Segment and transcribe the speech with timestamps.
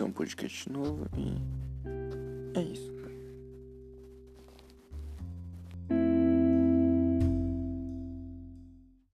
[0.00, 2.99] Esse um podcast novo e é isso.